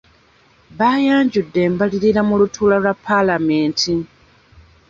Baayanjudd 0.77 1.53
embalirira 1.65 2.21
mu 2.27 2.35
lutuula 2.39 2.77
lwa 2.83 2.93
palamenti. 3.05 3.93